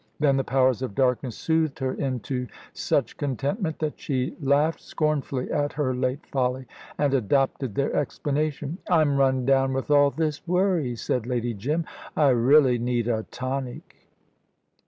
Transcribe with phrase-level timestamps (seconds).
[0.19, 5.73] Then the powers of darkness soothed her into such contentment, that she laughed scornfully at
[5.73, 6.65] her late folly,
[6.97, 8.79] and adopted their explanation.
[8.89, 11.85] "I'm run down with all this worry," said Lady Jim.
[12.17, 13.95] "I really need a tonic."